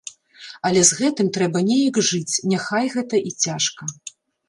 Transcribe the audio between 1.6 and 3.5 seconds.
неяк жыць, няхай гэта і